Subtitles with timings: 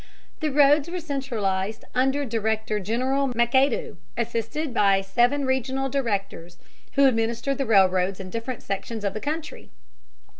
[0.39, 6.57] The roads were centralized under Director General McAdoo, assisted by seven regional directors
[6.93, 9.69] who administered the railroads in the different sections of the country.